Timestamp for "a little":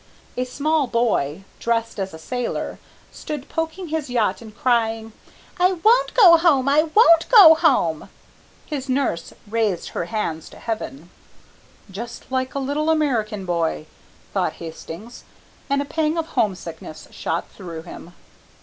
12.55-12.89